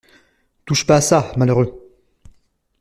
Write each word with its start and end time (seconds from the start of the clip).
Touche 0.65 0.87
pas 0.87 0.95
à 0.95 1.01
ça, 1.01 1.31
malheureux! 1.37 1.79